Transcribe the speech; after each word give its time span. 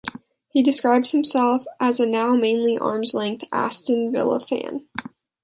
He 0.49 0.63
describes 0.63 1.11
himself 1.11 1.63
as 1.79 1.99
a 1.99 2.07
now 2.07 2.35
mainly 2.35 2.75
'arms 2.75 3.13
length' 3.13 3.43
Aston 3.51 4.11
Villa 4.11 4.39
fan. 4.39 4.87